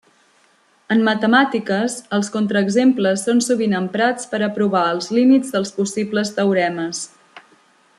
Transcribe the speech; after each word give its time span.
En 0.95 1.03
matemàtiques, 1.07 1.97
els 2.17 2.31
contraexemples 2.37 3.27
són 3.29 3.45
sovint 3.49 3.77
emprats 3.83 4.33
per 4.35 4.43
a 4.49 4.53
provar 4.59 4.85
els 4.97 5.13
límits 5.19 5.57
dels 5.57 5.75
possibles 5.81 6.37
teoremes. 6.41 7.09